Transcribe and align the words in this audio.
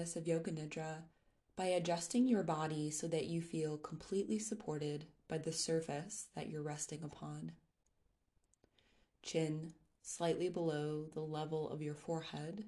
practice 0.00 0.16
of 0.16 0.26
Yoga 0.26 0.50
Nidra 0.50 1.02
by 1.56 1.66
adjusting 1.66 2.26
your 2.26 2.42
body 2.42 2.90
so 2.90 3.06
that 3.06 3.26
you 3.26 3.42
feel 3.42 3.76
completely 3.76 4.38
supported 4.38 5.04
by 5.28 5.36
the 5.36 5.52
surface 5.52 6.28
that 6.34 6.48
you're 6.48 6.62
resting 6.62 7.02
upon. 7.02 7.52
Chin 9.22 9.74
slightly 10.00 10.48
below 10.48 11.04
the 11.12 11.20
level 11.20 11.68
of 11.68 11.82
your 11.82 11.94
forehead. 11.94 12.64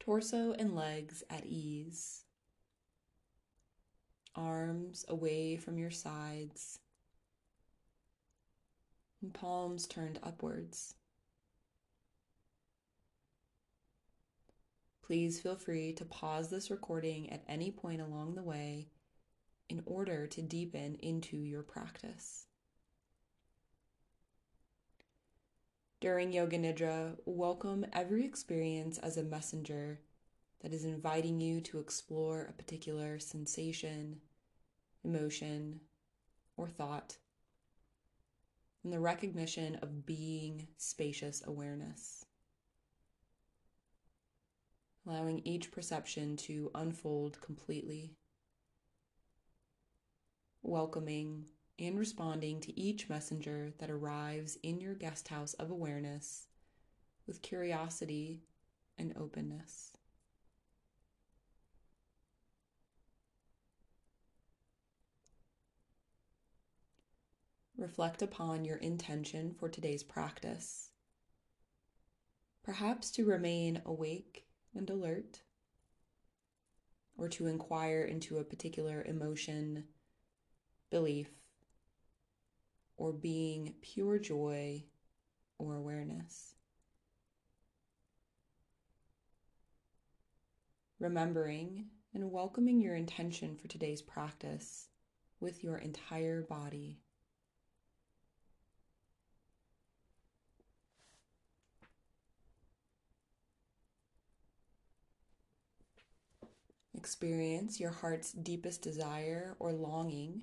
Torso 0.00 0.52
and 0.52 0.74
legs 0.74 1.22
at 1.28 1.44
ease. 1.44 2.24
Arms 4.34 5.04
away 5.08 5.58
from 5.58 5.76
your 5.76 5.90
sides. 5.90 6.78
And 9.20 9.34
palms 9.34 9.86
turned 9.86 10.18
upwards. 10.22 10.94
Please 15.06 15.38
feel 15.38 15.54
free 15.54 15.92
to 15.92 16.04
pause 16.06 16.48
this 16.48 16.70
recording 16.70 17.30
at 17.30 17.44
any 17.46 17.70
point 17.70 18.00
along 18.00 18.34
the 18.34 18.42
way 18.42 18.88
in 19.68 19.82
order 19.84 20.26
to 20.26 20.40
deepen 20.40 20.94
into 20.94 21.36
your 21.36 21.62
practice. 21.62 22.46
During 26.00 26.32
Yoga 26.32 26.58
Nidra, 26.58 27.18
welcome 27.26 27.84
every 27.92 28.24
experience 28.24 28.96
as 28.96 29.18
a 29.18 29.22
messenger 29.22 30.00
that 30.62 30.72
is 30.72 30.86
inviting 30.86 31.38
you 31.38 31.60
to 31.60 31.80
explore 31.80 32.46
a 32.46 32.54
particular 32.54 33.18
sensation, 33.18 34.22
emotion, 35.04 35.80
or 36.56 36.66
thought, 36.66 37.18
and 38.82 38.90
the 38.90 39.00
recognition 39.00 39.74
of 39.82 40.06
being 40.06 40.68
spacious 40.78 41.42
awareness 41.46 42.23
allowing 45.06 45.40
each 45.44 45.70
perception 45.70 46.36
to 46.36 46.70
unfold 46.74 47.40
completely, 47.40 48.16
welcoming 50.62 51.44
and 51.78 51.98
responding 51.98 52.60
to 52.60 52.78
each 52.78 53.08
messenger 53.08 53.72
that 53.78 53.90
arrives 53.90 54.56
in 54.62 54.80
your 54.80 54.94
guest 54.94 55.28
house 55.28 55.54
of 55.54 55.70
awareness 55.70 56.46
with 57.26 57.42
curiosity 57.42 58.42
and 58.96 59.12
openness. 59.16 59.92
Reflect 67.76 68.22
upon 68.22 68.64
your 68.64 68.76
intention 68.76 69.52
for 69.58 69.68
today's 69.68 70.04
practice. 70.04 70.90
Perhaps 72.62 73.10
to 73.10 73.26
remain 73.26 73.82
awake 73.84 74.46
and 74.74 74.88
alert, 74.90 75.40
or 77.16 77.28
to 77.28 77.46
inquire 77.46 78.02
into 78.02 78.38
a 78.38 78.44
particular 78.44 79.02
emotion, 79.04 79.84
belief, 80.90 81.28
or 82.96 83.12
being 83.12 83.74
pure 83.82 84.18
joy 84.18 84.84
or 85.58 85.76
awareness. 85.76 86.54
Remembering 90.98 91.86
and 92.14 92.30
welcoming 92.30 92.80
your 92.80 92.94
intention 92.94 93.56
for 93.56 93.68
today's 93.68 94.00
practice 94.00 94.88
with 95.40 95.62
your 95.62 95.76
entire 95.76 96.42
body. 96.42 97.03
Experience 107.04 107.78
your 107.78 107.90
heart's 107.90 108.32
deepest 108.32 108.80
desire 108.80 109.56
or 109.58 109.74
longing, 109.74 110.40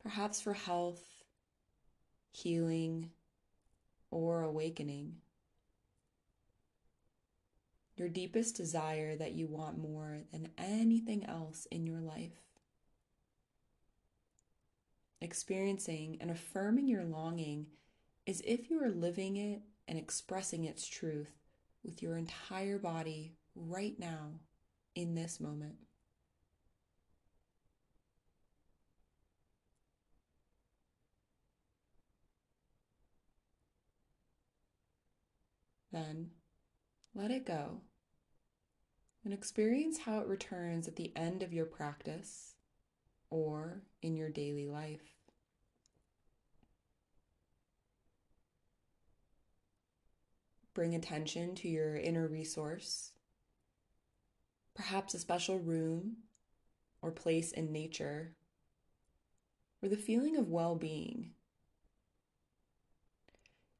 perhaps 0.00 0.40
for 0.40 0.52
health, 0.52 1.24
healing, 2.30 3.10
or 4.12 4.42
awakening. 4.42 5.16
Your 7.96 8.08
deepest 8.08 8.54
desire 8.54 9.16
that 9.16 9.32
you 9.32 9.48
want 9.48 9.76
more 9.76 10.20
than 10.30 10.50
anything 10.56 11.26
else 11.26 11.66
in 11.72 11.84
your 11.84 12.00
life. 12.00 12.38
Experiencing 15.20 16.18
and 16.20 16.30
affirming 16.30 16.86
your 16.86 17.02
longing 17.02 17.66
as 18.28 18.40
if 18.42 18.70
you 18.70 18.80
are 18.84 18.90
living 18.90 19.36
it 19.36 19.62
and 19.88 19.98
expressing 19.98 20.62
its 20.62 20.86
truth 20.86 21.32
with 21.82 22.02
your 22.02 22.16
entire 22.16 22.78
body 22.78 23.34
right 23.56 23.98
now 23.98 24.38
in 24.96 25.14
this 25.14 25.38
moment. 25.38 25.76
Then 35.92 36.30
let 37.14 37.30
it 37.30 37.46
go 37.46 37.82
and 39.24 39.32
experience 39.32 39.98
how 39.98 40.18
it 40.18 40.26
returns 40.26 40.88
at 40.88 40.96
the 40.96 41.12
end 41.14 41.42
of 41.42 41.52
your 41.52 41.66
practice 41.66 42.54
or 43.30 43.82
in 44.02 44.16
your 44.16 44.30
daily 44.30 44.66
life. 44.66 45.14
Bring 50.74 50.94
attention 50.94 51.54
to 51.56 51.68
your 51.68 51.96
inner 51.96 52.28
resource 52.28 53.12
perhaps 54.76 55.14
a 55.14 55.18
special 55.18 55.58
room 55.58 56.18
or 57.02 57.10
place 57.10 57.50
in 57.50 57.72
nature, 57.72 58.36
or 59.82 59.88
the 59.88 59.96
feeling 59.96 60.36
of 60.36 60.48
well 60.48 60.76
being. 60.76 61.30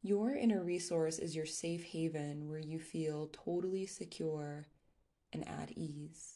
Your 0.03 0.35
inner 0.35 0.62
resource 0.62 1.19
is 1.19 1.37
your 1.37 1.47
safe 1.47 1.85
haven 1.85 2.49
where 2.49 2.61
you 2.61 2.79
feel 2.79 3.29
totally 3.33 3.87
secure 3.87 4.67
and 5.33 5.47
at 5.49 5.73
ease. 5.77 6.36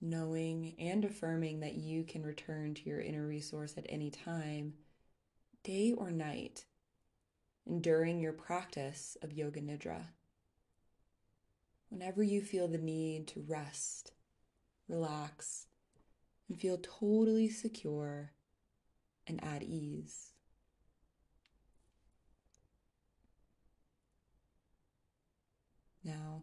Knowing 0.00 0.74
and 0.78 1.04
affirming 1.04 1.60
that 1.60 1.74
you 1.74 2.04
can 2.04 2.22
return 2.22 2.74
to 2.74 2.88
your 2.88 3.00
inner 3.00 3.26
resource 3.26 3.74
at 3.76 3.86
any 3.88 4.10
time, 4.10 4.74
day 5.64 5.92
or 5.92 6.10
night, 6.10 6.64
and 7.66 7.82
during 7.82 8.20
your 8.20 8.32
practice 8.32 9.16
of 9.22 9.32
Yoga 9.32 9.60
Nidra. 9.60 10.06
Whenever 11.88 12.22
you 12.22 12.40
feel 12.40 12.68
the 12.68 12.78
need 12.78 13.26
to 13.28 13.44
rest, 13.48 14.12
relax, 14.88 15.66
and 16.48 16.60
feel 16.60 16.78
totally 16.78 17.48
secure 17.48 18.32
and 19.26 19.42
at 19.42 19.62
ease. 19.62 20.32
Now, 26.04 26.42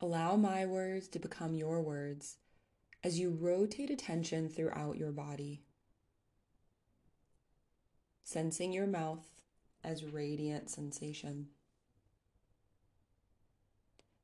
Allow 0.00 0.36
my 0.36 0.64
words 0.64 1.08
to 1.08 1.18
become 1.18 1.54
your 1.54 1.82
words 1.82 2.38
as 3.04 3.18
you 3.18 3.30
rotate 3.30 3.90
attention 3.90 4.48
throughout 4.48 4.96
your 4.96 5.12
body. 5.12 5.62
Sensing 8.24 8.72
your 8.72 8.86
mouth 8.86 9.26
as 9.84 10.04
radiant 10.04 10.70
sensation. 10.70 11.48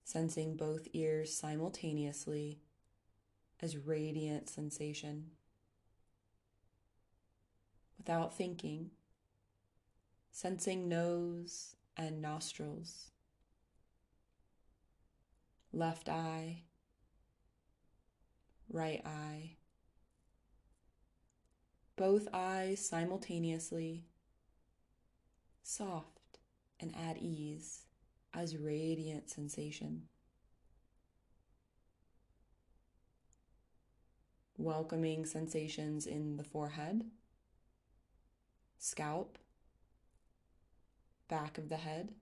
Sensing 0.04 0.56
both 0.56 0.88
ears 0.94 1.34
simultaneously 1.34 2.60
as 3.60 3.76
radiant 3.76 4.48
sensation. 4.48 5.32
Without 7.98 8.34
thinking, 8.34 8.90
sensing 10.30 10.88
nose 10.88 11.76
and 11.96 12.22
nostrils 12.22 13.10
left 15.76 16.08
eye, 16.08 16.62
right 18.72 19.02
eye, 19.04 19.50
both 21.96 22.26
eyes 22.32 22.86
simultaneously, 22.88 24.06
soft 25.62 26.38
and 26.80 26.94
at 26.96 27.18
ease 27.18 27.82
as 28.32 28.56
radiant 28.56 29.28
sensation. 29.28 30.04
Welcoming 34.56 35.26
sensations 35.26 36.06
in 36.06 36.38
the 36.38 36.44
forehead, 36.44 37.04
scalp, 38.78 39.36
back 41.28 41.58
of 41.58 41.68
the 41.68 41.76
head, 41.76 42.14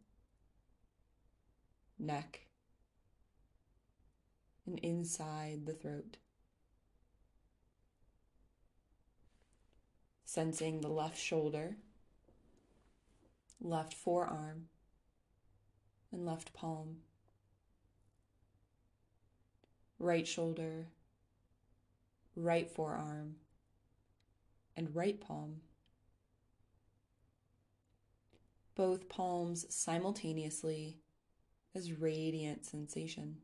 neck, 2.01 2.41
and 4.67 4.79
inside 4.81 5.67
the 5.67 5.75
throat. 5.75 6.17
Sensing 10.25 10.81
the 10.81 10.89
left 10.89 11.19
shoulder, 11.19 11.77
left 13.61 13.95
forearm, 13.95 14.69
and 16.11 16.25
left 16.27 16.53
palm. 16.53 16.97
Right 19.99 20.27
shoulder, 20.27 20.89
right 22.35 22.69
forearm, 22.69 23.37
and 24.77 24.95
right 24.95 25.21
palm. 25.21 25.61
Both 28.75 29.09
palms 29.09 29.67
simultaneously 29.73 30.99
as 31.75 31.93
radiant 31.93 32.65
sensation. 32.65 33.37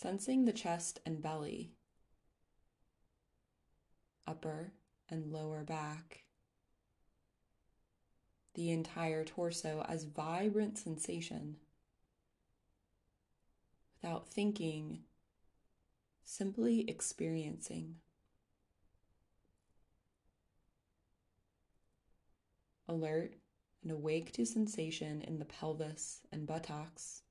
Sensing 0.00 0.44
the 0.44 0.52
chest 0.52 1.00
and 1.04 1.20
belly, 1.20 1.72
upper 4.28 4.72
and 5.10 5.32
lower 5.32 5.64
back, 5.64 6.22
the 8.54 8.70
entire 8.70 9.24
torso 9.24 9.84
as 9.88 10.04
vibrant 10.04 10.78
sensation 10.78 11.56
without 14.00 14.28
thinking, 14.28 15.00
simply 16.22 16.88
experiencing. 16.88 17.96
Alert 22.88 23.34
and 23.82 23.90
awake 23.90 24.30
to 24.30 24.46
sensation 24.46 25.22
in 25.22 25.40
the 25.40 25.44
pelvis 25.44 26.20
and 26.30 26.46
buttocks, 26.46 27.22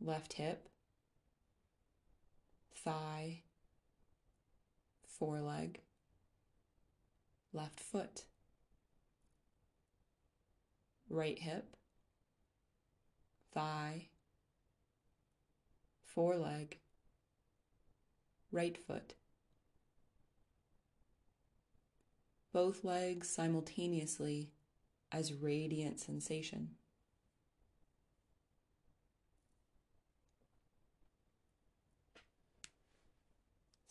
left 0.00 0.34
hip, 0.34 0.68
thigh, 2.74 3.42
foreleg, 5.06 5.80
left 7.52 7.80
foot, 7.80 8.24
right 11.08 11.38
hip, 11.38 11.76
thigh, 13.52 14.08
foreleg, 16.04 16.78
right 18.52 18.76
foot. 18.76 19.14
Both 22.52 22.84
legs 22.84 23.28
simultaneously 23.28 24.50
as 25.12 25.32
radiant 25.32 26.00
sensation. 26.00 26.70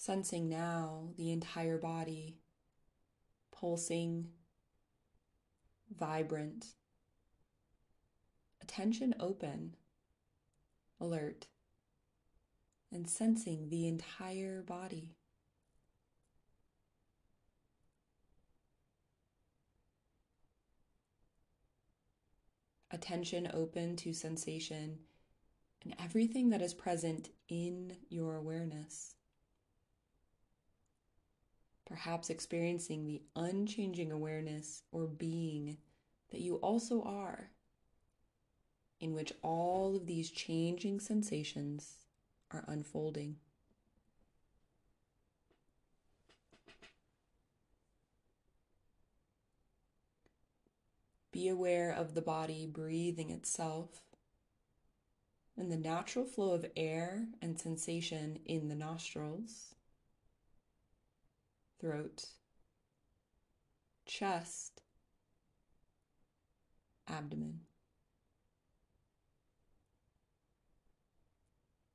Sensing 0.06 0.48
now 0.48 1.10
the 1.18 1.32
entire 1.32 1.80
body 1.80 2.38
pulsing, 3.52 4.28
vibrant, 5.98 6.64
attention 8.62 9.16
open, 9.20 9.76
alert, 11.02 11.48
and 12.92 13.10
sensing 13.10 13.70
the 13.70 13.88
entire 13.88 14.62
body. 14.62 15.16
Attention 22.92 23.50
open 23.56 23.96
to 23.96 24.14
sensation 24.14 25.00
and 25.84 25.96
everything 25.98 26.52
that 26.52 26.62
is 26.62 26.76
present 26.76 27.30
in 27.50 27.98
your 28.10 28.36
awareness 28.36 29.15
perhaps 31.96 32.30
experiencing 32.30 33.06
the 33.06 33.22
unchanging 33.38 34.12
awareness 34.12 34.84
or 34.92 35.08
being 35.08 35.78
that 36.30 36.42
you 36.42 36.56
also 36.56 37.02
are, 37.04 37.52
in 39.00 39.14
which 39.14 39.32
all 39.42 39.96
of 39.96 40.06
these 40.06 40.30
changing 40.30 41.00
sensations 41.00 42.00
are 42.52 42.66
unfolding. 42.68 43.38
Be 51.32 51.48
aware 51.48 51.94
of 51.94 52.14
the 52.14 52.22
body 52.22 52.66
breathing 52.66 53.30
itself 53.30 54.02
and 55.56 55.72
the 55.72 55.78
natural 55.78 56.26
flow 56.26 56.52
of 56.52 56.66
air 56.76 57.28
and 57.42 57.58
sensation 57.58 58.40
in 58.46 58.68
the 58.68 58.76
nostrils 58.76 59.75
throat, 61.86 62.26
chest, 64.08 64.82
abdomen. 67.08 67.60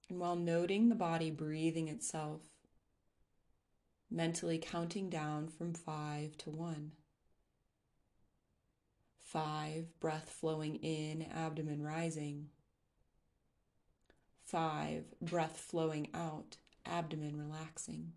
And 0.09 0.21
while 0.21 0.37
noting 0.37 0.91
the 0.91 0.95
body 0.95 1.33
breathing 1.33 1.89
itself, 1.89 2.43
mentally 4.09 4.59
counting 4.59 5.11
down 5.11 5.49
from 5.49 5.75
five 5.75 6.37
to 6.39 6.51
one. 6.51 6.93
Five, 9.19 9.87
breath 9.99 10.31
flowing 10.31 10.77
in, 10.77 11.27
abdomen 11.35 11.83
rising. 11.83 12.47
Five, 14.45 15.07
breath 15.21 15.59
flowing 15.59 16.11
out, 16.15 16.59
abdomen 16.87 17.37
relaxing. 17.37 18.13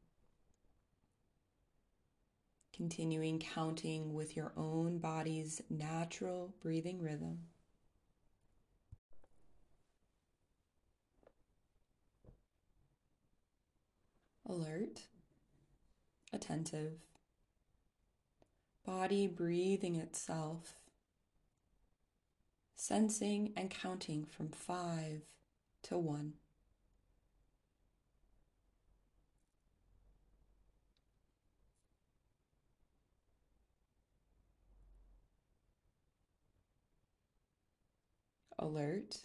Continuing 2.75 3.37
counting 3.37 4.13
with 4.15 4.35
your 4.35 4.51
own 4.57 4.97
body's 4.97 5.61
natural 5.69 6.55
breathing 6.59 6.99
rhythm. 6.99 7.37
Alert, 14.49 15.01
attentive, 16.33 16.93
body 18.85 19.27
breathing 19.27 19.95
itself, 19.95 20.73
sensing 22.75 23.53
and 23.55 23.69
counting 23.69 24.25
from 24.25 24.49
five 24.49 25.21
to 25.83 25.97
one. 25.97 26.33
Alert 38.63 39.17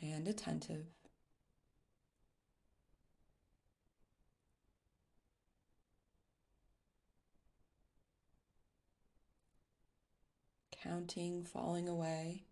and 0.00 0.26
attentive. 0.26 0.86
Counting, 10.82 11.44
falling 11.44 11.88
away, 11.88 12.44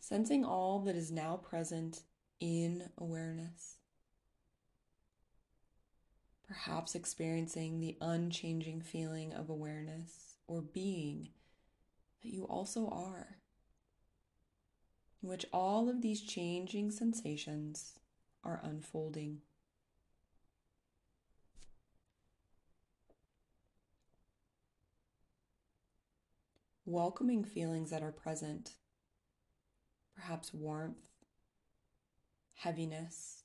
sensing 0.00 0.44
all 0.44 0.80
that 0.80 0.96
is 0.96 1.12
now 1.12 1.36
present 1.36 2.02
in 2.40 2.90
awareness. 2.98 3.76
Perhaps 6.48 6.94
experiencing 6.94 7.78
the 7.78 7.96
unchanging 8.00 8.80
feeling 8.80 9.32
of 9.32 9.48
awareness 9.50 10.36
or 10.48 10.62
being 10.62 11.28
that 12.22 12.32
you 12.32 12.44
also 12.44 12.88
are 12.88 13.36
in 15.26 15.30
which 15.30 15.44
all 15.52 15.88
of 15.88 16.02
these 16.02 16.20
changing 16.20 16.88
sensations 16.88 17.98
are 18.44 18.60
unfolding. 18.62 19.38
Welcoming 26.84 27.42
feelings 27.42 27.90
that 27.90 28.04
are 28.04 28.12
present, 28.12 28.74
perhaps 30.14 30.54
warmth, 30.54 31.08
heaviness, 32.54 33.42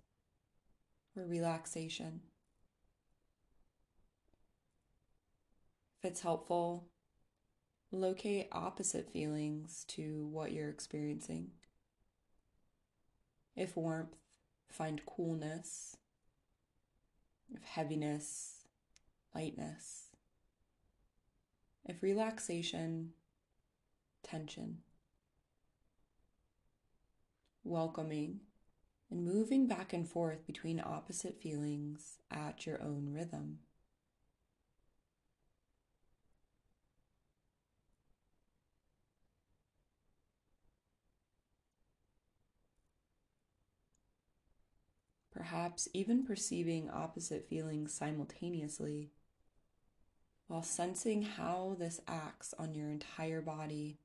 or 1.17 1.25
relaxation. 1.25 2.21
If 5.97 6.11
it's 6.11 6.21
helpful, 6.21 6.89
locate 7.91 8.49
opposite 8.51 9.11
feelings 9.11 9.83
to 9.87 10.27
what 10.31 10.51
you're 10.51 10.69
experiencing. 10.69 11.49
If 13.55 13.75
warmth, 13.75 14.15
find 14.69 15.05
coolness. 15.05 15.97
If 17.53 17.63
heaviness, 17.63 18.67
lightness. 19.35 20.05
If 21.85 22.01
relaxation, 22.01 23.13
tension. 24.23 24.79
Welcoming 27.63 28.39
and 29.09 29.25
moving 29.25 29.67
back 29.67 29.91
and 29.93 30.07
forth 30.07 30.47
between 30.47 30.81
opposite 30.83 31.41
feelings 31.41 32.19
at 32.31 32.65
your 32.65 32.81
own 32.81 33.09
rhythm. 33.11 33.59
Perhaps 45.41 45.87
even 45.95 46.23
perceiving 46.23 46.87
opposite 46.91 47.49
feelings 47.49 47.91
simultaneously 47.91 49.09
while 50.45 50.61
sensing 50.61 51.23
how 51.23 51.75
this 51.79 51.99
acts 52.07 52.53
on 52.59 52.75
your 52.75 52.91
entire 52.91 53.41
body 53.41 53.97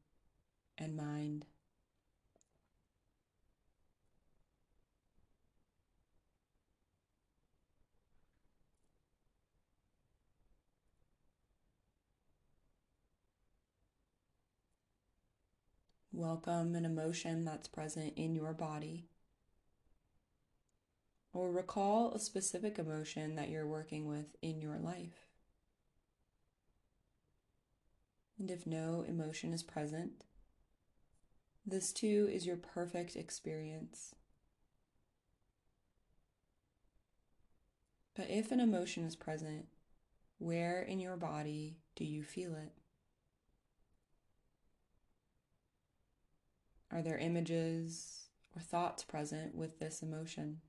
and 0.79 0.97
mind. 0.97 1.45
Welcome 16.13 16.75
an 16.75 16.87
emotion 16.87 17.45
that's 17.45 17.69
present 17.69 18.15
in 18.17 18.35
your 18.35 18.55
body. 18.55 19.11
Or 21.37 21.51
recall 21.51 22.13
a 22.13 22.19
specific 22.19 22.79
emotion 22.79 23.35
that 23.35 23.51
you're 23.51 23.67
working 23.67 24.07
with 24.07 24.37
in 24.41 24.63
your 24.63 24.79
life. 24.79 25.29
And 28.39 28.51
if 28.51 28.67
no 28.67 29.05
emotion 29.07 29.53
is 29.53 29.63
present, 29.63 30.13
this 31.67 31.93
too 31.93 32.27
is 32.33 32.47
your 32.47 32.57
perfect 32.57 33.17
experience. 33.17 34.15
But 38.15 38.31
if 38.31 38.51
an 38.51 38.59
emotion 38.61 39.05
is 39.05 39.15
present, 39.15 39.67
where 40.39 40.81
in 40.81 41.01
your 41.01 41.19
body 41.19 41.77
do 41.97 42.07
you 42.07 42.23
feel 42.23 42.55
it? 42.55 42.73
Are 46.91 47.03
there 47.03 47.19
images 47.19 48.29
or 48.55 48.63
thoughts 48.63 49.05
present 49.05 49.55
with 49.55 49.79
this 49.79 50.01
emotion? 50.01 50.63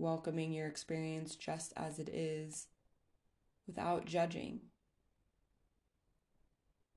Welcoming 0.00 0.54
your 0.54 0.66
experience 0.66 1.36
just 1.36 1.74
as 1.76 1.98
it 1.98 2.08
is 2.08 2.68
without 3.66 4.06
judging. 4.06 4.60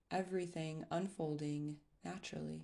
Everything 0.09 0.85
unfolding 0.89 1.75
naturally. 2.05 2.63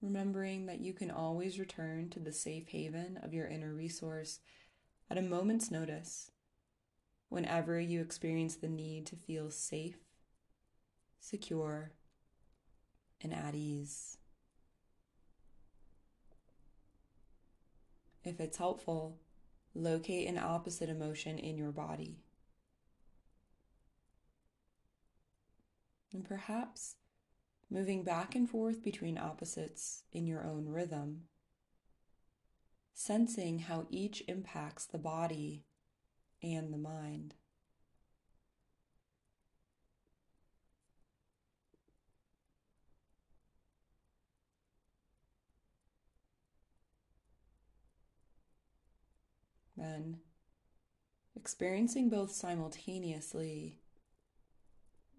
remembering 0.00 0.66
that 0.66 0.80
you 0.80 0.92
can 0.92 1.10
always 1.10 1.58
return 1.58 2.10
to 2.10 2.20
the 2.20 2.30
safe 2.30 2.68
haven 2.68 3.18
of 3.22 3.32
your 3.32 3.46
inner 3.46 3.72
resource 3.72 4.40
at 5.10 5.16
a 5.16 5.22
moment's 5.22 5.70
notice 5.70 6.30
whenever 7.30 7.80
you 7.80 8.02
experience 8.02 8.56
the 8.56 8.68
need 8.68 9.06
to 9.06 9.16
feel 9.16 9.50
safe, 9.50 10.03
secure, 11.24 11.92
and 13.22 13.32
at 13.32 13.54
ease. 13.54 14.18
If 18.22 18.40
it's 18.40 18.58
helpful, 18.58 19.20
locate 19.74 20.28
an 20.28 20.38
opposite 20.38 20.90
emotion 20.90 21.38
in 21.38 21.56
your 21.56 21.72
body. 21.72 22.18
And 26.12 26.24
perhaps 26.24 26.96
moving 27.70 28.04
back 28.04 28.34
and 28.34 28.48
forth 28.48 28.82
between 28.82 29.16
opposites 29.16 30.02
in 30.12 30.26
your 30.26 30.44
own 30.44 30.68
rhythm, 30.68 31.22
sensing 32.92 33.60
how 33.60 33.86
each 33.88 34.22
impacts 34.28 34.84
the 34.84 34.98
body 34.98 35.64
and 36.42 36.72
the 36.72 36.78
mind. 36.78 37.34
Then, 49.84 50.16
experiencing 51.36 52.08
both 52.08 52.32
simultaneously 52.32 53.80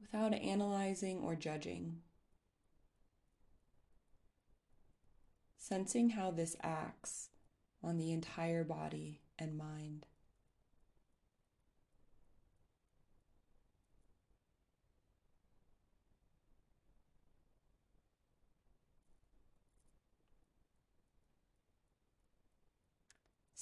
without 0.01 0.33
analyzing 0.33 1.19
or 1.19 1.35
judging. 1.35 2.01
sensing 5.57 6.11
how 6.11 6.29
this 6.29 6.55
acts 6.61 7.29
on 7.83 7.97
the 7.97 8.11
entire 8.11 8.63
body 8.63 9.21
and 9.39 9.57
mind. 9.57 10.05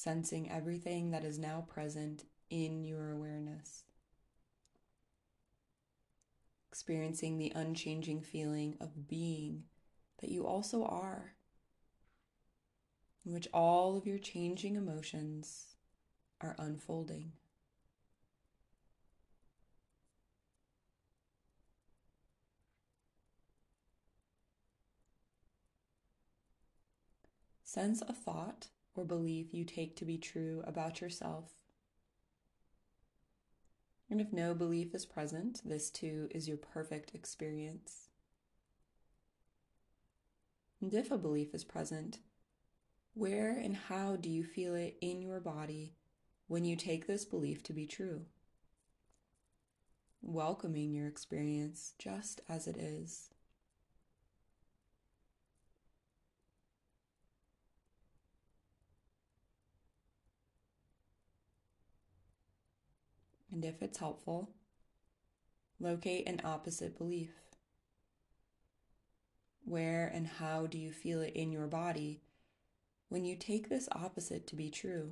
Sensing 0.03 0.51
everything 0.51 1.11
that 1.11 1.23
is 1.23 1.39
now 1.39 1.61
present 1.65 2.25
in 2.49 2.83
your 2.83 3.11
awareness. 3.11 3.85
Experiencing 6.69 7.37
the 7.37 7.53
unchanging 7.55 8.19
feeling 8.19 8.75
of 8.81 9.07
being 9.07 9.63
that 10.19 10.29
you 10.29 10.45
also 10.45 10.83
are 10.83 11.35
in 13.25 13.31
which 13.31 13.47
all 13.53 13.95
of 13.95 14.05
your 14.05 14.17
changing 14.17 14.75
emotions 14.75 15.67
are 16.41 16.57
unfolding. 16.59 17.31
Sense 27.63 28.01
a 28.01 28.11
thought 28.11 28.67
or 28.95 29.05
belief 29.05 29.53
you 29.53 29.65
take 29.65 29.95
to 29.97 30.05
be 30.05 30.17
true 30.17 30.63
about 30.65 31.01
yourself. 31.01 31.51
And 34.09 34.21
if 34.21 34.31
no 34.31 34.53
belief 34.53 34.93
is 34.93 35.05
present, 35.05 35.61
this 35.65 35.89
too 35.89 36.27
is 36.31 36.47
your 36.47 36.57
perfect 36.57 37.15
experience. 37.15 38.09
And 40.81 40.93
if 40.93 41.09
a 41.11 41.17
belief 41.17 41.53
is 41.55 41.63
present, 41.63 42.19
where 43.15 43.51
and 43.51 43.75
how 43.75 44.15
do 44.15 44.29
you 44.29 44.43
feel 44.43 44.75
it 44.75 44.97
in 45.01 45.21
your 45.21 45.39
body 45.39 45.95
when 46.47 46.65
you 46.65 46.75
take 46.75 47.07
this 47.07 47.25
belief 47.25 47.63
to 47.63 47.73
be 47.73 47.87
true? 47.87 48.25
Welcoming 50.21 50.93
your 50.93 51.07
experience 51.07 51.93
just 51.97 52.41
as 52.49 52.67
it 52.67 52.77
is. 52.77 53.32
And 63.53 63.63
if 63.63 63.83
it's 63.83 63.99
helpful, 63.99 64.49
locate 65.79 66.27
an 66.27 66.41
opposite 66.43 66.97
belief. 66.97 67.29
Where 69.63 70.11
and 70.11 70.25
how 70.25 70.65
do 70.65 70.79
you 70.79 70.91
feel 70.91 71.21
it 71.21 71.33
in 71.35 71.51
your 71.51 71.67
body 71.67 72.23
when 73.09 73.25
you 73.25 73.35
take 73.35 73.69
this 73.69 73.87
opposite 73.91 74.47
to 74.47 74.55
be 74.55 74.71
true. 74.71 75.11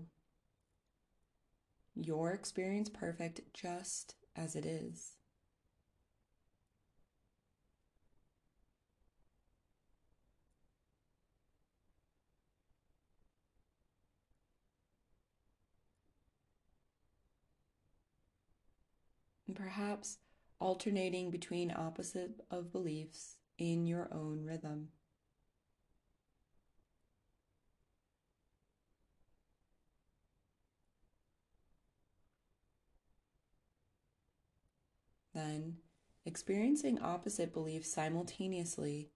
Your 1.96 2.32
experience 2.32 2.90
perfect 2.90 3.42
just 3.54 4.16
as 4.36 4.56
it 4.56 4.66
is. 4.66 5.18
And 19.52 19.58
perhaps 19.58 20.18
alternating 20.62 21.30
between 21.30 21.74
opposite 21.76 22.40
of 22.50 22.72
beliefs 22.72 23.36
in 23.58 23.86
your 23.86 24.08
own 24.14 24.46
rhythm. 24.46 24.88
then 35.34 35.76
experiencing 36.26 37.02
opposite 37.02 37.52
beliefs 37.52 37.92
simultaneously 37.92 39.10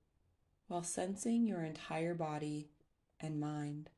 while 0.67 0.83
sensing 0.83 1.47
your 1.47 1.63
entire 1.63 2.13
body 2.13 2.67
and 3.21 3.39
mind. 3.39 3.89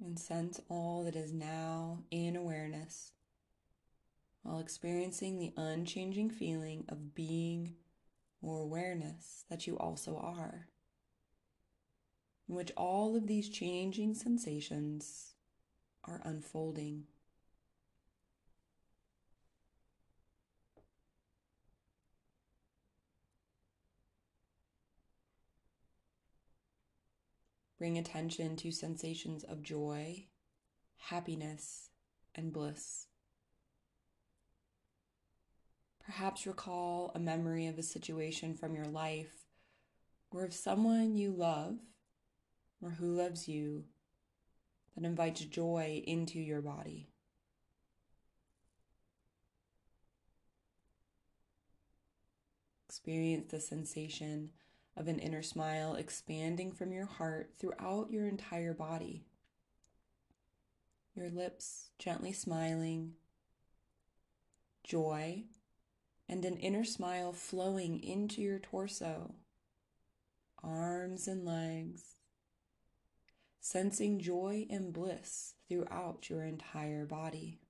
And 0.00 0.18
sense 0.18 0.60
all 0.68 1.04
that 1.04 1.16
is 1.16 1.32
now 1.32 2.04
in 2.10 2.36
awareness 2.36 3.12
while 4.42 4.60
experiencing 4.60 5.38
the 5.38 5.52
unchanging 5.56 6.30
feeling 6.30 6.84
of 6.88 7.14
being 7.14 7.74
or 8.40 8.60
awareness 8.60 9.44
that 9.50 9.66
you 9.66 9.76
also 9.78 10.16
are, 10.16 10.68
in 12.48 12.54
which 12.54 12.72
all 12.76 13.16
of 13.16 13.26
these 13.26 13.48
changing 13.48 14.14
sensations 14.14 15.34
are 16.04 16.22
unfolding. 16.24 17.04
Bring 27.78 27.96
attention 27.96 28.56
to 28.56 28.72
sensations 28.72 29.44
of 29.44 29.62
joy, 29.62 30.26
happiness, 30.96 31.90
and 32.34 32.52
bliss. 32.52 33.06
Perhaps 36.04 36.46
recall 36.46 37.12
a 37.14 37.20
memory 37.20 37.66
of 37.66 37.78
a 37.78 37.82
situation 37.82 38.54
from 38.54 38.74
your 38.74 38.86
life 38.86 39.46
or 40.32 40.44
of 40.44 40.52
someone 40.52 41.16
you 41.16 41.30
love 41.30 41.76
or 42.82 42.90
who 42.90 43.14
loves 43.14 43.46
you 43.46 43.84
that 44.96 45.06
invites 45.06 45.42
joy 45.42 46.02
into 46.04 46.40
your 46.40 46.62
body. 46.62 47.10
Experience 52.88 53.50
the 53.50 53.60
sensation 53.60 54.50
of 54.98 55.08
an 55.08 55.18
inner 55.18 55.42
smile 55.42 55.94
expanding 55.94 56.72
from 56.72 56.92
your 56.92 57.06
heart 57.06 57.52
throughout 57.58 58.10
your 58.10 58.26
entire 58.26 58.74
body. 58.74 59.24
Your 61.14 61.30
lips 61.30 61.90
gently 61.98 62.32
smiling, 62.32 63.14
joy 64.84 65.44
and 66.28 66.44
an 66.44 66.56
inner 66.56 66.84
smile 66.84 67.32
flowing 67.32 68.02
into 68.02 68.42
your 68.42 68.58
torso, 68.58 69.34
arms 70.62 71.26
and 71.26 71.44
legs, 71.44 72.16
sensing 73.60 74.20
joy 74.20 74.66
and 74.68 74.92
bliss 74.92 75.54
throughout 75.68 76.28
your 76.28 76.44
entire 76.44 77.06
body. 77.06 77.60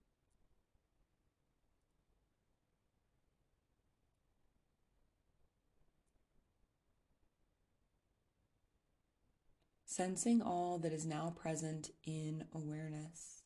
Sensing 9.98 10.40
all 10.40 10.78
that 10.78 10.92
is 10.92 11.04
now 11.04 11.34
present 11.36 11.90
in 12.06 12.44
awareness 12.54 13.42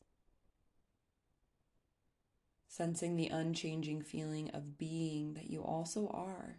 sensing 2.67 3.15
the 3.15 3.27
unchanging 3.27 4.01
feeling 4.01 4.49
of 4.51 4.79
being 4.79 5.33
that 5.33 5.47
you 5.47 5.63
also 5.63 6.07
are, 6.07 6.57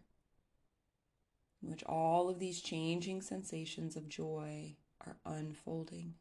in 1.60 1.68
which 1.68 1.82
all 1.84 2.28
of 2.28 2.38
these 2.38 2.60
changing 2.60 3.20
sensations 3.20 3.96
of 3.96 4.08
joy 4.08 4.76
are 5.00 5.16
unfolding. 5.26 6.14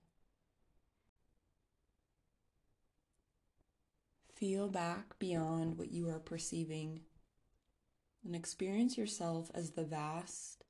Feel 4.35 4.67
back 4.67 5.17
beyond 5.19 5.77
what 5.77 5.91
you 5.91 6.09
are 6.09 6.19
perceiving 6.19 7.01
and 8.25 8.35
experience 8.35 8.97
yourself 8.97 9.51
as 9.53 9.71
the 9.71 9.83
vast, 9.83 10.63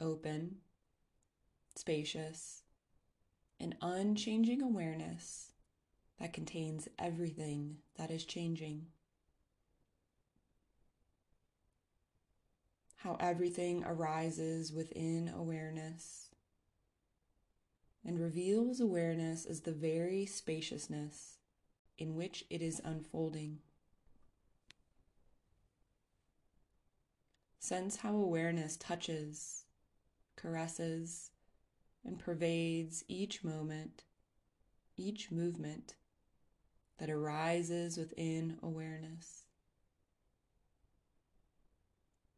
open, 0.00 0.56
spacious, 1.74 2.62
and 3.58 3.76
unchanging 3.80 4.62
awareness 4.62 5.52
that 6.18 6.32
contains 6.32 6.88
everything 6.98 7.78
that 7.96 8.10
is 8.10 8.24
changing. 8.24 8.86
How 12.96 13.16
everything 13.18 13.82
arises 13.84 14.72
within 14.72 15.28
awareness 15.28 16.28
and 18.04 18.18
reveals 18.20 18.80
awareness 18.80 19.44
as 19.44 19.60
the 19.62 19.72
very 19.72 20.26
spaciousness 20.26 21.38
in 21.98 22.14
which 22.14 22.44
it 22.50 22.62
is 22.62 22.80
unfolding. 22.84 23.58
Sense 27.58 27.96
how 27.96 28.14
awareness 28.14 28.76
touches, 28.76 29.64
caresses, 30.36 31.31
and 32.04 32.18
pervades 32.18 33.04
each 33.08 33.44
moment, 33.44 34.04
each 34.96 35.30
movement, 35.30 35.94
that 36.98 37.10
arises 37.10 37.96
within 37.96 38.58
awareness. 38.62 39.44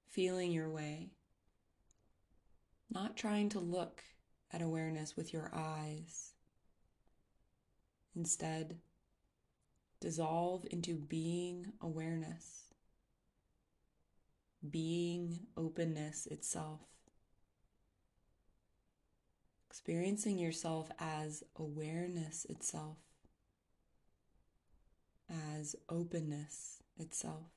Feeling 0.08 0.52
your 0.52 0.70
way, 0.70 1.10
not 2.90 3.16
trying 3.16 3.48
to 3.50 3.60
look 3.60 4.04
at 4.52 4.62
awareness 4.62 5.16
with 5.16 5.32
your 5.32 5.50
eyes. 5.52 6.34
Instead, 8.14 8.78
dissolve 10.00 10.64
into 10.70 10.94
being 10.94 11.72
awareness, 11.80 12.72
being 14.70 15.40
openness 15.56 16.26
itself, 16.26 16.80
experiencing 19.74 20.38
yourself 20.38 20.88
as 21.00 21.42
awareness 21.56 22.44
itself 22.48 22.96
as 25.28 25.74
openness 25.88 26.80
itself. 26.96 27.50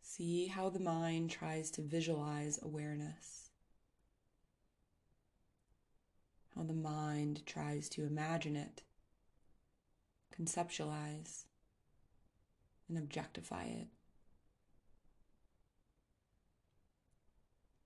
See 0.00 0.46
how 0.46 0.70
the 0.70 0.80
mind 0.80 1.30
tries 1.30 1.70
to 1.72 1.82
visualize 1.82 2.58
awareness, 2.62 3.50
how 6.56 6.62
the 6.62 6.72
mind 6.72 7.44
tries 7.44 7.90
to 7.90 8.06
imagine 8.06 8.56
it, 8.56 8.82
conceptualize, 10.34 11.44
and 12.88 12.96
objectify 12.96 13.64
it. 13.64 13.88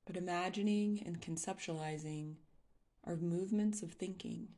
But 0.06 0.16
imagining 0.16 1.02
and 1.04 1.20
conceptualizing 1.20 2.36
are 3.04 3.16
movements 3.16 3.82
of 3.82 3.92
thinking. 3.92 4.48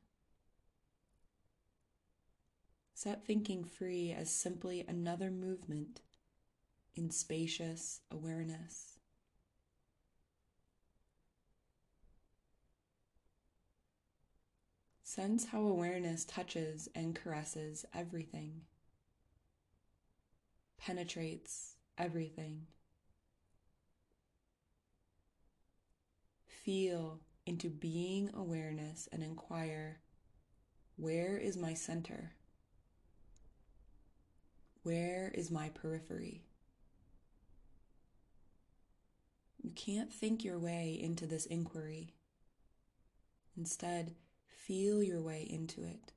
Set 2.94 3.24
thinking 3.24 3.64
free 3.64 4.12
as 4.12 4.30
simply 4.30 4.84
another 4.86 5.30
movement 5.30 6.02
in 6.94 7.10
spacious 7.10 8.00
awareness. 8.10 8.98
Sense 15.02 15.46
how 15.46 15.62
awareness 15.62 16.26
touches 16.26 16.88
and 16.94 17.14
caresses 17.14 17.86
everything, 17.94 18.60
penetrates 20.76 21.76
everything. 21.96 22.66
Feel 26.68 27.20
into 27.46 27.70
being 27.70 28.28
awareness 28.34 29.08
and 29.10 29.22
inquire 29.22 30.00
where 30.96 31.38
is 31.38 31.56
my 31.56 31.72
center? 31.72 32.34
Where 34.82 35.32
is 35.34 35.50
my 35.50 35.70
periphery? 35.70 36.42
You 39.62 39.70
can't 39.70 40.12
think 40.12 40.44
your 40.44 40.58
way 40.58 40.98
into 41.02 41.24
this 41.24 41.46
inquiry. 41.46 42.12
Instead, 43.56 44.14
feel 44.44 45.02
your 45.02 45.22
way 45.22 45.46
into 45.48 45.84
it. 45.84 46.12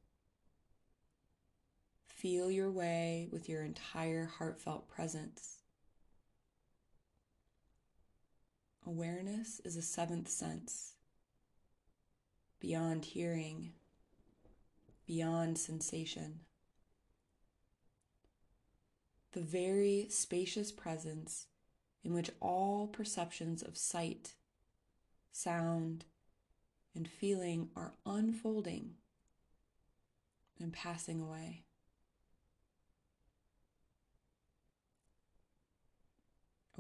Feel 2.10 2.52
your 2.52 2.72
way 2.72 3.30
with 3.32 3.48
your 3.48 3.64
entire 3.64 4.26
heartfelt 4.26 4.90
presence. 4.90 5.61
Awareness 8.86 9.62
is 9.64 9.76
a 9.76 9.82
seventh 9.82 10.28
sense, 10.30 10.94
beyond 12.60 13.06
hearing, 13.06 13.74
beyond 15.06 15.58
sensation 15.58 16.42
the 19.34 19.42
very 19.42 20.08
spacious 20.10 20.72
presence 20.72 21.48
in 22.04 22.14
which 22.14 22.32
all 22.40 22.88
perceptions 22.88 23.62
of 23.62 23.78
sight, 23.78 24.36
sound, 25.32 26.06
and 26.94 27.08
feeling 27.08 27.70
are 27.76 27.94
unfolding 28.06 28.96
and 30.60 30.74
passing 30.74 31.22
away. 31.22 31.64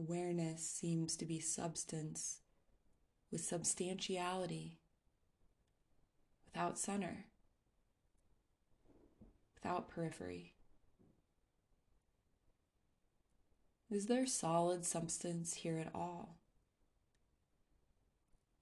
Awareness 0.01 0.67
seems 0.67 1.15
to 1.17 1.25
be 1.25 1.39
substance 1.39 2.39
with 3.31 3.41
substantiality 3.41 4.79
without 6.47 6.79
center, 6.79 7.25
without 9.53 9.89
periphery? 9.89 10.53
Is 13.91 14.07
there 14.07 14.25
solid 14.25 14.85
substance 14.85 15.53
here 15.53 15.77
at 15.77 15.93
all? 15.93 16.39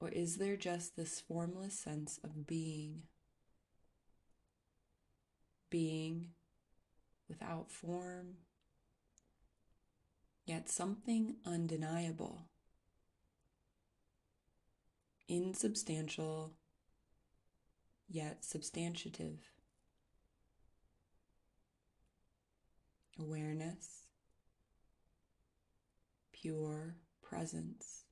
Or 0.02 0.10
is 0.10 0.38
there 0.38 0.58
just 0.58 0.98
this 0.98 1.22
formless 1.22 1.74
sense 1.80 2.20
of 2.22 2.48
being? 2.48 3.04
Being 5.70 6.32
without 7.30 7.72
form, 7.72 8.36
yet 10.50 10.68
something 10.68 11.36
undeniable, 11.46 12.48
insubstantial, 15.28 16.54
yet 18.10 18.42
substantiative. 18.42 19.38
Awareness, 23.20 24.08
pure 26.32 26.96
presence. 27.22 28.06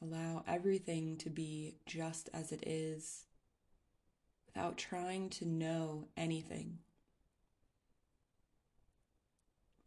Allow 0.00 0.44
everything 0.46 1.16
to 1.16 1.28
be 1.28 1.78
just 1.86 2.30
as 2.32 2.52
it 2.52 2.62
is 2.64 3.24
without 4.46 4.78
trying 4.78 5.28
to 5.30 5.44
know 5.44 6.06
anything, 6.16 6.78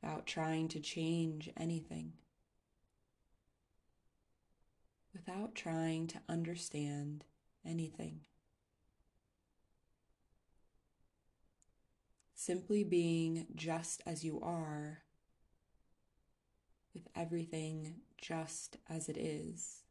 without 0.01 0.25
trying 0.25 0.67
to 0.67 0.79
change 0.79 1.49
anything, 1.57 2.13
without 5.13 5.53
trying 5.55 6.07
to 6.07 6.19
understand 6.27 7.23
anything. 7.65 8.21
Simply 12.33 12.83
being 12.83 13.45
just 13.55 14.01
as 14.05 14.23
you 14.23 14.39
are, 14.41 15.03
with 16.93 17.07
everything 17.15 17.95
just 18.17 18.77
as 18.89 19.07
it 19.07 19.17
is. 19.17 19.83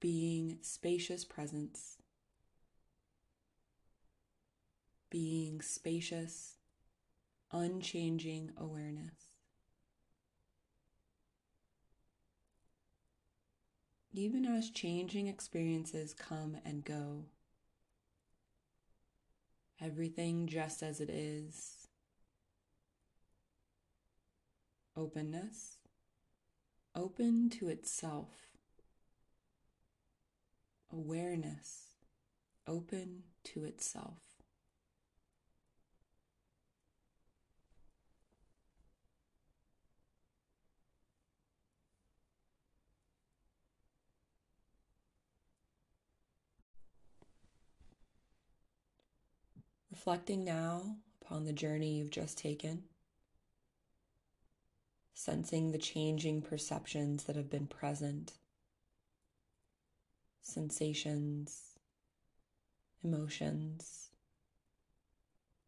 being 0.00 0.58
spacious 0.62 1.24
presence, 1.24 1.97
being 5.10 5.60
spacious, 5.60 6.56
unchanging 7.52 8.52
awareness. 8.56 9.32
Even 14.12 14.44
as 14.44 14.70
changing 14.70 15.28
experiences 15.28 16.12
come 16.14 16.56
and 16.64 16.84
go, 16.84 17.26
everything 19.80 20.46
just 20.46 20.82
as 20.82 21.00
it 21.00 21.10
is. 21.10 21.88
Openness, 24.96 25.76
open 26.94 27.48
to 27.50 27.68
itself 27.68 28.48
awareness 30.90 31.88
open 32.68 33.22
to 33.42 33.64
itself. 33.64 34.27
Reflecting 49.98 50.44
now 50.44 50.94
upon 51.20 51.44
the 51.44 51.52
journey 51.52 51.98
you've 51.98 52.12
just 52.12 52.38
taken, 52.38 52.84
sensing 55.12 55.72
the 55.72 55.76
changing 55.76 56.40
perceptions 56.40 57.24
that 57.24 57.34
have 57.34 57.50
been 57.50 57.66
present 57.66 58.34
sensations, 60.40 61.74
emotions, 63.02 64.10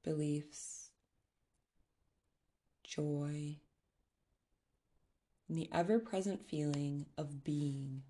beliefs, 0.05 0.91
joy, 2.85 3.57
and 5.49 5.59
the 5.59 5.69
ever 5.73 5.99
present 5.99 6.49
feeling 6.49 7.05
of 7.19 7.43
being. 7.43 8.05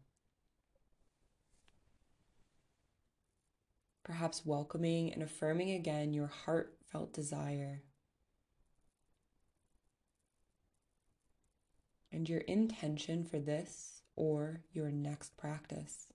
Perhaps 4.10 4.44
welcoming 4.44 5.12
and 5.12 5.22
affirming 5.22 5.70
again 5.70 6.12
your 6.12 6.26
heartfelt 6.26 7.12
desire. 7.12 7.84
And 12.10 12.28
your 12.28 12.40
intention 12.40 13.22
for 13.22 13.38
this 13.38 14.02
or 14.16 14.62
your 14.72 14.90
next 14.90 15.36
practice. 15.36 16.08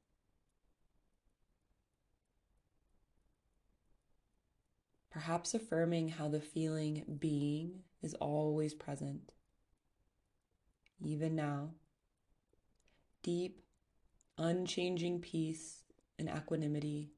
perhaps 5.16 5.54
affirming 5.54 6.10
how 6.10 6.28
the 6.28 6.42
feeling 6.42 7.06
being 7.20 7.80
is 8.02 8.14
always 8.16 8.74
present, 8.74 9.32
even 11.02 11.34
now. 11.34 11.70
Deep, 13.24 13.62
unchanging 14.38 15.22
peace 15.22 15.84
and 16.20 16.28
equanimity 16.28 17.15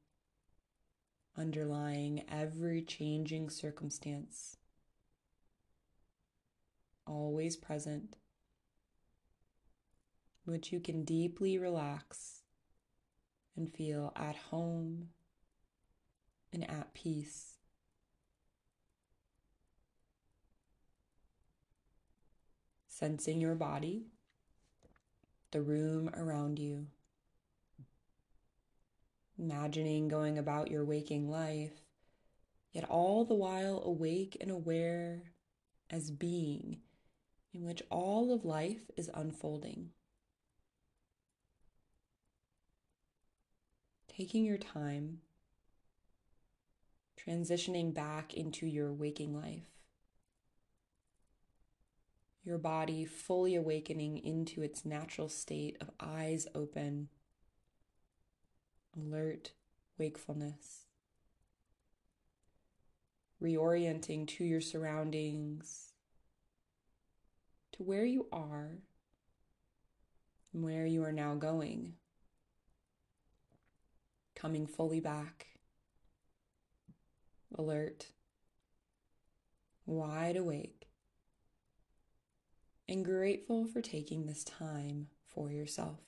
underlying 1.38 2.24
every 2.30 2.82
changing 2.82 3.50
circumstance, 3.50 4.58
always 7.06 7.56
present, 7.56 8.16
which 10.46 10.72
you 10.72 10.80
can 10.80 11.04
deeply 11.04 11.58
relax 11.58 12.42
and 13.56 13.72
feel 13.72 14.12
at 14.16 14.36
home 14.36 15.10
and 16.52 16.70
at 16.70 16.94
peace. 16.94 17.58
sensing 22.98 23.40
your 23.40 23.54
body, 23.54 24.08
the 25.52 25.62
room 25.62 26.10
around 26.16 26.58
you, 26.58 26.88
imagining 29.38 30.08
going 30.08 30.38
about 30.38 30.72
your 30.72 30.84
waking 30.84 31.30
life, 31.30 31.82
yet 32.72 32.84
all 32.90 33.26
the 33.26 33.36
while 33.36 33.82
awake 33.86 34.38
and 34.42 34.52
aware 34.52 35.34
as 35.90 36.12
being 36.12 36.80
in 37.54 37.66
which 37.66 37.82
all 37.90 38.34
of 38.34 38.46
life 38.46 38.90
is 38.96 39.10
unfolding. 39.14 39.90
Taking 44.08 44.46
your 44.46 44.58
time, 44.58 45.20
transitioning 47.20 47.94
back 47.94 48.34
into 48.34 48.66
your 48.66 48.92
waking 48.92 49.36
life 49.36 49.78
your 52.48 52.58
body 52.58 53.04
fully 53.04 53.56
awakening 53.56 54.18
into 54.20 54.62
its 54.62 54.86
natural 54.86 55.28
state 55.28 55.76
of 55.82 55.92
eyes 56.00 56.48
open, 56.56 57.10
alert 58.98 59.52
wakefulness, 59.98 60.86
reorienting 63.42 64.28
to 64.28 64.44
your 64.44 64.62
surroundings, 64.62 65.94
to 67.74 67.84
where 67.84 68.06
you 68.06 68.28
are 68.32 68.80
and 70.54 70.64
where 70.64 70.86
you 70.86 71.04
are 71.04 71.12
now 71.12 71.36
going, 71.36 71.94
coming 74.36 74.66
fully 74.66 75.00
back, 75.00 75.48
alert, 77.56 78.08
wide 79.86 80.38
awake. 80.38 80.74
And 82.90 83.04
grateful 83.04 83.66
for 83.66 83.82
taking 83.82 84.26
this 84.26 84.46
time 84.46 85.08
for 85.26 85.52
yourself. 85.52 86.07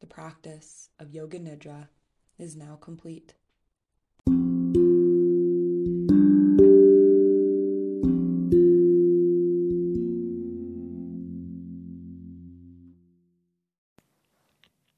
The 0.00 0.06
practice 0.06 0.90
of 0.98 1.14
Yoga 1.14 1.38
Nidra 1.38 1.88
is 2.38 2.56
now 2.56 2.76
complete. 2.80 3.34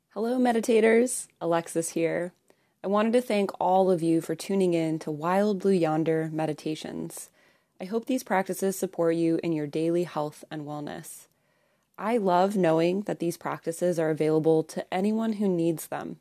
Hello, 0.08 0.38
meditators. 0.38 1.28
Alexis 1.40 1.90
here. 1.90 2.32
I 2.82 2.86
wanted 2.88 3.12
to 3.14 3.20
thank 3.20 3.50
all 3.60 3.90
of 3.90 4.02
you 4.02 4.20
for 4.20 4.34
tuning 4.34 4.74
in 4.74 4.98
to 5.00 5.10
Wild 5.10 5.60
Blue 5.60 5.70
Yonder 5.70 6.30
Meditations 6.32 7.30
I 7.82 7.86
hope 7.86 8.04
these 8.04 8.22
practices 8.22 8.76
support 8.76 9.14
you 9.14 9.40
in 9.42 9.52
your 9.52 9.66
daily 9.66 10.04
health 10.04 10.44
and 10.50 10.66
wellness. 10.66 11.28
I 12.02 12.16
love 12.16 12.56
knowing 12.56 13.02
that 13.02 13.18
these 13.18 13.36
practices 13.36 13.98
are 13.98 14.08
available 14.08 14.62
to 14.62 14.86
anyone 14.92 15.34
who 15.34 15.46
needs 15.46 15.88
them. 15.88 16.16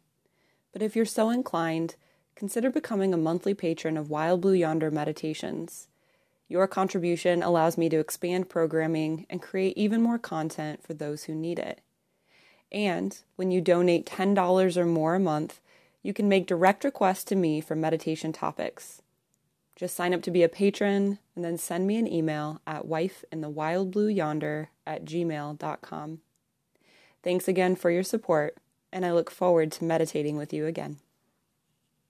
But 0.73 0.81
if 0.81 0.93
you're 0.93 1.05
so 1.05 1.29
inclined, 1.29 1.95
consider 2.35 2.69
becoming 2.69 3.13
a 3.13 3.17
monthly 3.17 3.53
patron 3.53 3.95
of 3.95 4.09
Wild 4.09 4.41
Blue 4.41 4.51
Yonder 4.51 4.91
Meditations. 4.91 5.87
Your 6.49 6.67
contribution 6.67 7.41
allows 7.41 7.77
me 7.77 7.87
to 7.87 7.99
expand 7.99 8.49
programming 8.49 9.25
and 9.29 9.41
create 9.41 9.77
even 9.77 10.01
more 10.01 10.17
content 10.17 10.83
for 10.83 10.93
those 10.93 11.23
who 11.23 11.33
need 11.33 11.59
it. 11.59 11.79
And 12.73 13.17
when 13.37 13.49
you 13.49 13.61
donate 13.61 14.05
$10 14.05 14.75
or 14.75 14.85
more 14.85 15.15
a 15.15 15.19
month, 15.19 15.61
you 16.03 16.13
can 16.13 16.27
make 16.27 16.45
direct 16.45 16.83
requests 16.83 17.23
to 17.25 17.37
me 17.37 17.61
for 17.61 17.75
meditation 17.75 18.33
topics. 18.33 19.01
Just 19.77 19.95
sign 19.95 20.13
up 20.13 20.23
to 20.23 20.31
be 20.31 20.43
a 20.43 20.49
patron 20.49 21.19
and 21.37 21.45
then 21.45 21.57
send 21.57 21.87
me 21.87 21.95
an 21.95 22.11
email 22.11 22.59
at 22.67 22.85
wifeinthewildblueyonder 22.85 24.67
at 24.89 25.05
gmail.com. 25.05 26.19
Thanks 27.21 27.47
again 27.47 27.75
for 27.75 27.91
your 27.91 28.03
support, 28.03 28.57
and 28.91 29.05
I 29.05 29.11
look 29.11 29.29
forward 29.29 29.71
to 29.73 29.83
meditating 29.83 30.35
with 30.35 30.51
you 30.51 30.65
again. 30.65 30.97